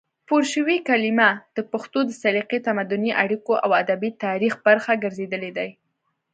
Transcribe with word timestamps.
پورشوي 0.27 0.77
کلمې 0.87 1.29
د 1.55 1.57
پښتو 1.71 1.99
د 2.05 2.11
سلیقې، 2.21 2.59
تمدني 2.67 3.11
اړیکو 3.23 3.53
او 3.63 3.69
ادبي 3.81 4.09
تاریخ 4.25 4.53
برخه 4.67 4.91
ګرځېدلې 5.03 5.51
دي، 5.57 5.69